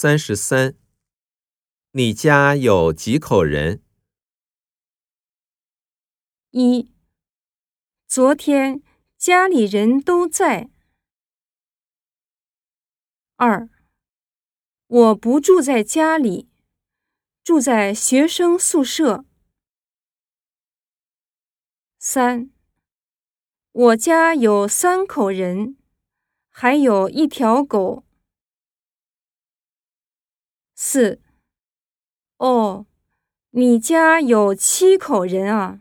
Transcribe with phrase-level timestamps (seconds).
[0.00, 0.76] 三十三，
[1.90, 3.82] 你家有几口人？
[6.52, 6.92] 一，
[8.06, 8.80] 昨天
[9.16, 10.70] 家里人都在。
[13.34, 13.68] 二，
[14.86, 16.48] 我不住在家里，
[17.42, 19.24] 住在学生宿舍。
[21.98, 22.52] 三，
[23.72, 25.76] 我家有三口人，
[26.50, 28.04] 还有一条狗。
[30.80, 31.20] 四，
[32.36, 32.86] 哦，
[33.50, 35.80] 你家有七口人啊。